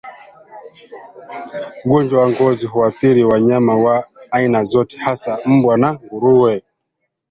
[1.85, 6.63] Ugonjwa wa ngozi huathiri wanyama wa aina zote hasa mbwa na nguruwe